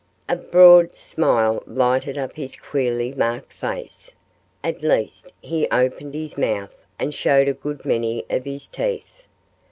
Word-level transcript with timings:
A 0.27 0.35
broad 0.35 0.97
smile 0.97 1.61
lighted 1.67 2.17
up 2.17 2.35
his 2.35 2.55
queerly 2.59 3.13
marked 3.13 3.53
face. 3.53 4.11
At 4.63 4.81
least, 4.81 5.31
he 5.39 5.67
opened 5.69 6.15
his 6.15 6.39
mouth 6.39 6.75
and 6.97 7.13
showed 7.13 7.47
a 7.47 7.53
good 7.53 7.85
many 7.85 8.25
of 8.27 8.43
his 8.45 8.67
teeth. 8.67 9.21